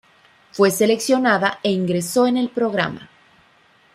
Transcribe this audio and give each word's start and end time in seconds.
Fue 0.51 0.71
seleccionada 0.71 1.59
e 1.61 1.69
ingresó 1.71 2.25
en 2.25 2.37
el 2.37 2.49
programa. 2.49 3.07